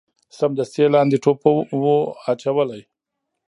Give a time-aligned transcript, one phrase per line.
[0.39, 1.39] سمدستي یې لاندي ټوپ
[1.81, 1.97] وو
[2.31, 2.81] اچولی